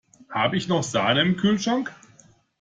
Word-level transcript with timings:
Habe 0.31 0.57
ich 0.57 0.67
noch 0.67 0.81
Sahne 0.81 1.21
im 1.21 1.37
Kühlschrank? 1.37 1.93